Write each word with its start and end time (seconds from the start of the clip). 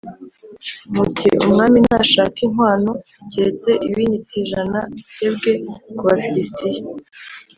muti 0.95 1.29
‘Umwami 1.45 1.77
ntashaka 1.85 2.37
inkwano, 2.47 2.91
keretse 3.31 3.71
ibinyita 3.87 4.33
ijana 4.43 4.79
bikebwe 4.93 5.51
ku 5.95 6.01
Bafilisitiya’ 6.07 6.83